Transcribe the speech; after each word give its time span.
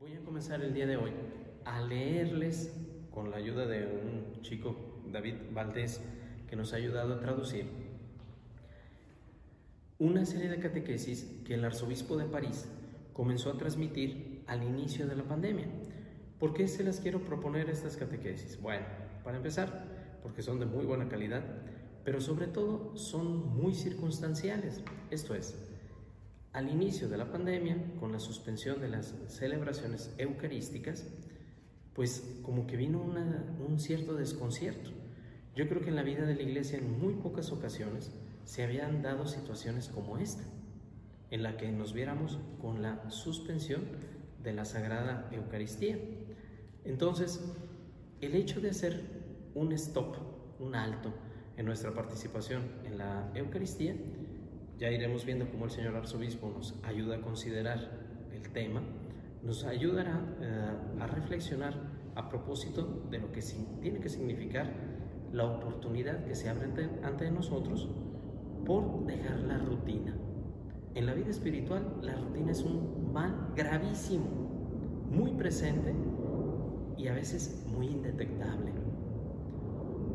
Voy 0.00 0.14
a 0.14 0.20
comenzar 0.20 0.62
el 0.62 0.72
día 0.72 0.86
de 0.86 0.96
hoy 0.96 1.10
a 1.64 1.80
leerles 1.80 2.72
con 3.10 3.32
la 3.32 3.38
ayuda 3.38 3.66
de 3.66 3.84
un 3.84 4.42
chico, 4.42 4.76
David 5.10 5.34
Valdés, 5.52 6.00
que 6.48 6.54
nos 6.54 6.72
ha 6.72 6.76
ayudado 6.76 7.14
a 7.14 7.18
traducir 7.18 7.66
una 9.98 10.24
serie 10.24 10.48
de 10.50 10.60
catequesis 10.60 11.24
que 11.44 11.54
el 11.54 11.64
arzobispo 11.64 12.16
de 12.16 12.26
París 12.26 12.68
comenzó 13.12 13.50
a 13.50 13.58
transmitir 13.58 14.44
al 14.46 14.62
inicio 14.62 15.08
de 15.08 15.16
la 15.16 15.24
pandemia. 15.24 15.66
¿Por 16.38 16.54
qué 16.54 16.68
se 16.68 16.84
las 16.84 17.00
quiero 17.00 17.24
proponer 17.24 17.68
estas 17.68 17.96
catequesis? 17.96 18.60
Bueno, 18.62 18.86
para 19.24 19.38
empezar, 19.38 20.18
porque 20.22 20.42
son 20.42 20.60
de 20.60 20.66
muy 20.66 20.84
buena 20.84 21.08
calidad, 21.08 21.42
pero 22.04 22.20
sobre 22.20 22.46
todo 22.46 22.96
son 22.96 23.56
muy 23.56 23.74
circunstanciales. 23.74 24.80
Esto 25.10 25.34
es, 25.34 25.67
al 26.58 26.68
inicio 26.68 27.08
de 27.08 27.16
la 27.16 27.30
pandemia, 27.30 27.76
con 28.00 28.10
la 28.10 28.18
suspensión 28.18 28.80
de 28.80 28.88
las 28.88 29.14
celebraciones 29.28 30.12
eucarísticas, 30.18 31.06
pues 31.94 32.40
como 32.42 32.66
que 32.66 32.76
vino 32.76 33.00
un 33.00 33.78
cierto 33.78 34.16
desconcierto. 34.16 34.90
Yo 35.54 35.68
creo 35.68 35.82
que 35.82 35.90
en 35.90 35.94
la 35.94 36.02
vida 36.02 36.26
de 36.26 36.34
la 36.34 36.42
iglesia 36.42 36.78
en 36.78 36.98
muy 36.98 37.14
pocas 37.14 37.52
ocasiones 37.52 38.10
se 38.42 38.64
habían 38.64 39.02
dado 39.02 39.28
situaciones 39.28 39.88
como 39.88 40.18
esta, 40.18 40.42
en 41.30 41.44
la 41.44 41.56
que 41.56 41.70
nos 41.70 41.92
viéramos 41.92 42.40
con 42.60 42.82
la 42.82 43.08
suspensión 43.08 43.82
de 44.42 44.52
la 44.52 44.64
Sagrada 44.64 45.28
Eucaristía. 45.30 45.96
Entonces, 46.84 47.40
el 48.20 48.34
hecho 48.34 48.60
de 48.60 48.70
hacer 48.70 49.04
un 49.54 49.70
stop, 49.74 50.16
un 50.58 50.74
alto 50.74 51.14
en 51.56 51.66
nuestra 51.66 51.94
participación 51.94 52.64
en 52.84 52.98
la 52.98 53.30
Eucaristía, 53.36 53.94
ya 54.78 54.90
iremos 54.90 55.24
viendo 55.24 55.50
cómo 55.50 55.64
el 55.64 55.70
señor 55.70 55.96
arzobispo 55.96 56.48
nos 56.50 56.74
ayuda 56.84 57.16
a 57.16 57.20
considerar 57.20 57.78
el 58.32 58.50
tema, 58.50 58.82
nos 59.42 59.64
ayudará 59.64 60.20
eh, 60.40 61.00
a 61.00 61.06
reflexionar 61.06 61.74
a 62.14 62.28
propósito 62.28 63.04
de 63.10 63.18
lo 63.18 63.32
que 63.32 63.42
tiene 63.80 64.00
que 64.00 64.08
significar 64.08 64.72
la 65.32 65.44
oportunidad 65.44 66.24
que 66.24 66.34
se 66.34 66.48
abre 66.48 66.64
ante, 66.64 66.88
ante 67.02 67.30
nosotros 67.30 67.88
por 68.64 69.04
dejar 69.06 69.40
la 69.40 69.58
rutina. 69.58 70.16
En 70.94 71.06
la 71.06 71.14
vida 71.14 71.30
espiritual 71.30 71.98
la 72.02 72.14
rutina 72.14 72.52
es 72.52 72.62
un 72.62 73.12
mal 73.12 73.52
gravísimo, 73.56 74.26
muy 75.10 75.32
presente 75.32 75.94
y 76.96 77.08
a 77.08 77.14
veces 77.14 77.64
muy 77.68 77.88
indetectable. 77.88 78.72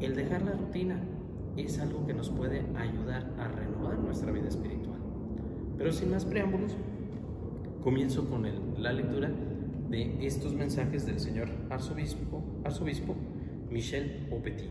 El 0.00 0.14
dejar 0.14 0.42
la 0.42 0.52
rutina 0.52 0.98
es 1.64 1.78
algo 1.78 2.06
que 2.06 2.14
nos 2.14 2.30
puede 2.30 2.64
ayudar 2.76 3.32
a 3.38 3.48
renovar 3.48 3.98
nuestra 3.98 4.32
vida 4.32 4.48
espiritual. 4.48 4.98
Pero 5.76 5.92
sin 5.92 6.10
más 6.10 6.24
preámbulos, 6.24 6.76
comienzo 7.82 8.28
con 8.28 8.46
la 8.82 8.92
lectura 8.92 9.30
de 9.88 10.26
estos 10.26 10.54
mensajes 10.54 11.06
del 11.06 11.18
señor 11.18 11.48
arzobispo, 11.70 12.42
arzobispo 12.64 13.16
Michel 13.70 14.28
Aupetit. 14.30 14.70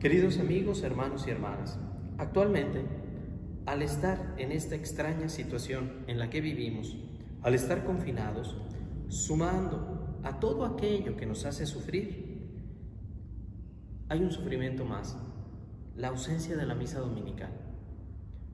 Queridos 0.00 0.38
amigos, 0.38 0.82
hermanos 0.82 1.26
y 1.26 1.30
hermanas, 1.30 1.78
actualmente, 2.18 2.82
al 3.66 3.82
estar 3.82 4.34
en 4.38 4.50
esta 4.50 4.74
extraña 4.74 5.28
situación 5.28 6.04
en 6.08 6.18
la 6.18 6.28
que 6.30 6.40
vivimos, 6.40 6.96
al 7.42 7.54
estar 7.54 7.84
confinados, 7.84 8.56
sumando 9.08 10.18
a 10.24 10.40
todo 10.40 10.64
aquello 10.64 11.16
que 11.16 11.26
nos 11.26 11.44
hace 11.44 11.66
sufrir, 11.66 12.31
hay 14.12 14.20
un 14.22 14.30
sufrimiento 14.30 14.84
más, 14.84 15.16
la 15.96 16.08
ausencia 16.08 16.54
de 16.54 16.66
la 16.66 16.74
misa 16.74 17.00
dominical. 17.00 17.48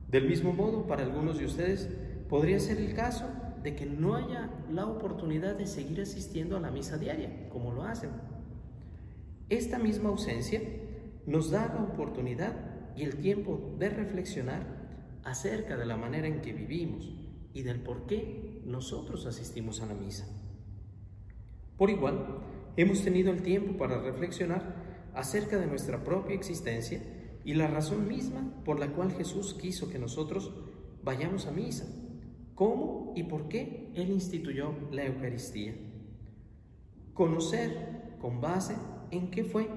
Del 0.07 0.25
mismo 0.25 0.53
modo, 0.53 0.87
para 0.87 1.03
algunos 1.03 1.37
de 1.37 1.47
ustedes 1.47 1.89
podría 2.29 2.61
ser 2.61 2.77
el 2.77 2.93
caso 2.93 3.25
de 3.61 3.75
que 3.75 3.85
no 3.85 4.15
haya 4.15 4.49
la 4.71 4.85
oportunidad 4.85 5.57
de 5.57 5.67
seguir 5.67 5.99
asistiendo 5.99 6.55
a 6.55 6.61
la 6.61 6.71
misa 6.71 6.97
diaria, 6.97 7.49
como 7.49 7.73
lo 7.73 7.83
hacen. 7.83 8.09
Esta 9.49 9.79
misma 9.79 10.07
ausencia 10.07 10.61
nos 11.25 11.51
da 11.51 11.67
la 11.67 11.83
oportunidad 11.83 12.55
y 12.95 13.03
el 13.03 13.17
tiempo 13.17 13.75
de 13.77 13.89
reflexionar 13.89 14.61
acerca 15.25 15.75
de 15.75 15.85
la 15.85 15.97
manera 15.97 16.29
en 16.29 16.39
que 16.39 16.53
vivimos 16.53 17.13
y 17.53 17.63
del 17.63 17.81
por 17.81 18.05
qué 18.05 18.61
nosotros 18.63 19.25
asistimos 19.25 19.81
a 19.81 19.87
la 19.87 19.93
misa. 19.93 20.25
Por 21.77 21.89
igual, 21.89 22.43
hemos 22.77 23.03
tenido 23.03 23.33
el 23.33 23.41
tiempo 23.41 23.77
para 23.77 24.01
reflexionar 24.01 24.87
acerca 25.19 25.57
de 25.57 25.67
nuestra 25.67 26.03
propia 26.03 26.35
existencia 26.35 27.01
y 27.43 27.53
la 27.53 27.67
razón 27.67 28.07
misma 28.07 28.53
por 28.63 28.79
la 28.79 28.87
cual 28.93 29.11
Jesús 29.11 29.53
quiso 29.53 29.89
que 29.89 29.99
nosotros 29.99 30.53
vayamos 31.03 31.45
a 31.45 31.51
misa. 31.51 31.85
¿Cómo 32.55 33.13
y 33.15 33.23
por 33.23 33.49
qué 33.49 33.91
Él 33.95 34.11
instituyó 34.11 34.73
la 34.91 35.05
Eucaristía? 35.05 35.73
Conocer 37.13 38.15
con 38.19 38.39
base 38.39 38.75
en 39.11 39.29
qué 39.29 39.43
fue 39.43 39.69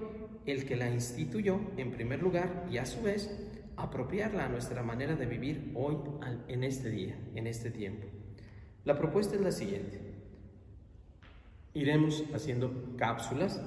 el 0.47 0.65
que 0.65 0.77
la 0.77 0.91
instituyó 0.91 1.61
en 1.77 1.93
primer 1.93 2.23
lugar 2.23 2.67
y 2.71 2.79
a 2.79 2.87
su 2.87 3.03
vez 3.03 3.31
apropiarla 3.77 4.47
a 4.47 4.49
nuestra 4.49 4.83
manera 4.83 5.17
de 5.17 5.27
vivir 5.27 5.73
hoy 5.75 5.97
en 6.49 6.63
este 6.63 6.91
día, 6.91 7.19
en 7.35 7.47
este 7.47 7.71
tiempo. 7.71 8.07
La 8.85 8.97
propuesta 8.97 9.35
es 9.35 9.41
la 9.41 9.53
siguiente. 9.53 10.01
Iremos 11.75 12.25
haciendo 12.35 12.95
cápsulas 12.97 13.61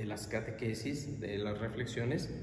de 0.00 0.06
las 0.06 0.26
catequesis, 0.26 1.20
de 1.20 1.36
las 1.36 1.58
reflexiones, 1.58 2.34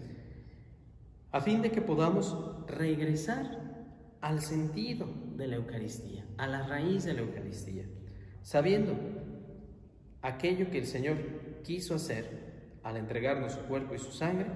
a 1.32 1.42
fin 1.42 1.64
de 1.64 1.72
que 1.72 1.82
podamos 1.82 2.38
regresar 2.68 3.88
al 4.22 4.42
sentido 4.42 5.08
de 5.36 5.48
la 5.48 5.56
Eucaristía, 5.56 6.24
a 6.38 6.46
la 6.46 6.68
raíz 6.68 7.06
de 7.06 7.16
la 7.16 7.22
Eucaristía, 7.22 7.86
sabiendo 8.44 8.94
aquello 10.22 10.70
que 10.70 10.78
el 10.78 10.86
Señor 10.86 11.18
quiso 11.64 11.96
hacer 11.96 12.78
al 12.84 12.96
entregarnos 12.96 13.54
su 13.54 13.62
cuerpo 13.62 13.96
y 13.96 13.98
su 13.98 14.12
sangre, 14.12 14.52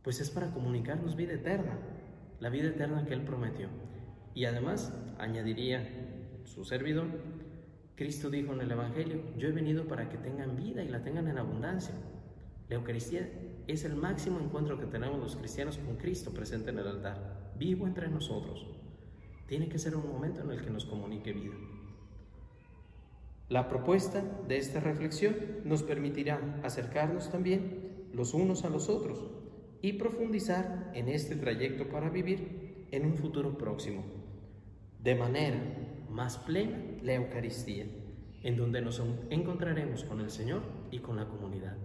pues 0.00 0.22
es 0.22 0.30
para 0.30 0.50
comunicarnos 0.52 1.14
vida 1.14 1.34
eterna, 1.34 1.78
la 2.40 2.48
vida 2.48 2.68
eterna 2.68 3.04
que 3.04 3.12
Él 3.12 3.20
prometió. 3.20 3.68
Y 4.34 4.46
además, 4.46 4.94
añadiría 5.18 5.86
su 6.44 6.64
servidor, 6.64 7.08
Cristo 7.96 8.28
dijo 8.28 8.52
en 8.52 8.60
el 8.60 8.70
Evangelio, 8.70 9.22
yo 9.38 9.48
he 9.48 9.52
venido 9.52 9.88
para 9.88 10.10
que 10.10 10.18
tengan 10.18 10.54
vida 10.54 10.82
y 10.84 10.88
la 10.88 11.02
tengan 11.02 11.28
en 11.28 11.38
abundancia. 11.38 11.94
La 12.68 12.76
Eucaristía 12.76 13.26
es 13.66 13.84
el 13.86 13.96
máximo 13.96 14.38
encuentro 14.38 14.78
que 14.78 14.84
tenemos 14.84 15.18
los 15.18 15.34
cristianos 15.34 15.78
con 15.78 15.96
Cristo 15.96 16.32
presente 16.32 16.70
en 16.70 16.78
el 16.78 16.88
altar, 16.88 17.54
vivo 17.58 17.86
entre 17.86 18.08
nosotros. 18.08 18.66
Tiene 19.46 19.70
que 19.70 19.78
ser 19.78 19.96
un 19.96 20.06
momento 20.06 20.42
en 20.42 20.50
el 20.50 20.62
que 20.62 20.70
nos 20.70 20.84
comunique 20.84 21.32
vida. 21.32 21.54
La 23.48 23.68
propuesta 23.68 24.22
de 24.46 24.58
esta 24.58 24.80
reflexión 24.80 25.34
nos 25.64 25.82
permitirá 25.82 26.60
acercarnos 26.64 27.30
también 27.30 28.08
los 28.12 28.34
unos 28.34 28.64
a 28.64 28.70
los 28.70 28.90
otros 28.90 29.24
y 29.80 29.94
profundizar 29.94 30.90
en 30.94 31.08
este 31.08 31.36
trayecto 31.36 31.88
para 31.88 32.10
vivir 32.10 32.86
en 32.90 33.06
un 33.06 33.14
futuro 33.16 33.56
próximo, 33.56 34.04
de 35.02 35.14
manera 35.14 35.85
más 36.16 36.38
plena 36.38 36.78
la 37.02 37.12
Eucaristía, 37.12 37.84
en 38.42 38.56
donde 38.56 38.80
nos 38.80 39.02
encontraremos 39.28 40.02
con 40.04 40.20
el 40.20 40.30
Señor 40.30 40.62
y 40.90 41.00
con 41.00 41.16
la 41.16 41.28
comunidad. 41.28 41.76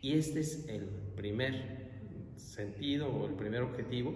Y 0.00 0.14
este 0.14 0.40
es 0.40 0.66
el 0.68 0.86
primer 1.14 2.32
sentido 2.36 3.08
o 3.08 3.26
el 3.26 3.34
primer 3.34 3.60
objetivo 3.60 4.14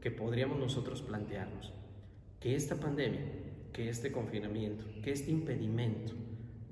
que 0.00 0.10
podríamos 0.10 0.58
nosotros 0.58 1.02
plantearnos, 1.02 1.72
que 2.40 2.56
esta 2.56 2.74
pandemia, 2.74 3.20
que 3.72 3.88
este 3.88 4.10
confinamiento, 4.10 4.84
que 5.02 5.12
este 5.12 5.30
impedimento 5.30 6.12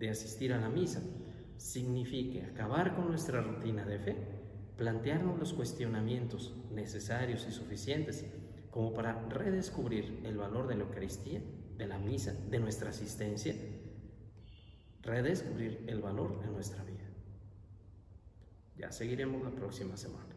de 0.01 0.11
asistir 0.11 0.53
a 0.53 0.61
la 0.61 0.69
misa 0.69 1.03
signifique 1.57 2.43
acabar 2.43 2.97
con 2.97 3.09
nuestra 3.09 3.41
rutina 3.41 3.85
de 3.85 4.01
fe, 4.01 4.17
plantearnos 4.77 5.39
los 5.39 5.53
cuestionamientos 5.53 6.53
necesarios 6.73 7.47
y 7.49 7.53
suficientes 7.53 8.27
como 8.75 8.93
para 8.93 9.29
redescubrir 9.29 10.23
el 10.25 10.37
valor 10.37 10.67
de 10.67 10.75
la 10.75 10.83
Eucaristía, 10.83 11.41
de 11.77 11.87
la 11.87 11.97
misa, 11.97 12.33
de 12.51 12.59
nuestra 12.59 12.91
asistencia, 12.91 13.55
redescubrir 15.01 15.85
el 15.87 16.03
valor 16.03 16.41
en 16.43 16.53
nuestra 16.53 16.83
vida. 16.83 17.05
Ya 18.77 18.91
seguiremos 18.91 19.45
la 19.45 19.53
próxima 19.53 19.97
semana. 19.97 20.34